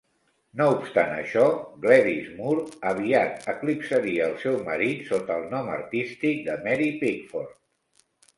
No 0.59 0.65
obstant 0.75 1.11
això, 1.17 1.43
Gladys 1.83 2.31
Moore 2.37 2.63
aviat 2.93 3.45
eclipsaria 3.53 4.25
el 4.31 4.35
seu 4.45 4.57
marit 4.71 5.05
sota 5.13 5.37
el 5.43 5.47
nom 5.53 5.71
artístic 5.75 6.43
de 6.51 6.59
Mary 6.67 6.91
Pickford. 7.05 7.57